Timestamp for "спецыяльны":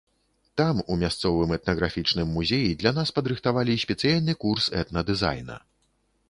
3.85-4.33